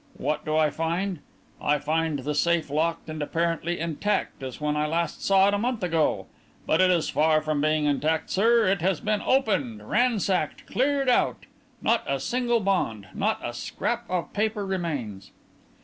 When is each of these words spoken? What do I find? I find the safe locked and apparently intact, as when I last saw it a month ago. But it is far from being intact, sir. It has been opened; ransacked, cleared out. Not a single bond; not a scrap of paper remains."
What 0.17 0.45
do 0.45 0.57
I 0.57 0.71
find? 0.71 1.19
I 1.61 1.77
find 1.77 2.17
the 2.17 2.33
safe 2.33 2.71
locked 2.71 3.07
and 3.07 3.21
apparently 3.21 3.79
intact, 3.79 4.41
as 4.41 4.59
when 4.59 4.75
I 4.75 4.87
last 4.87 5.23
saw 5.23 5.47
it 5.47 5.53
a 5.53 5.59
month 5.59 5.83
ago. 5.83 6.25
But 6.65 6.81
it 6.81 6.89
is 6.89 7.07
far 7.07 7.39
from 7.39 7.61
being 7.61 7.85
intact, 7.85 8.31
sir. 8.31 8.65
It 8.65 8.81
has 8.81 8.99
been 8.99 9.21
opened; 9.21 9.87
ransacked, 9.87 10.65
cleared 10.65 11.07
out. 11.07 11.45
Not 11.83 12.03
a 12.07 12.19
single 12.19 12.61
bond; 12.61 13.09
not 13.13 13.41
a 13.43 13.53
scrap 13.53 14.09
of 14.09 14.33
paper 14.33 14.65
remains." 14.65 15.29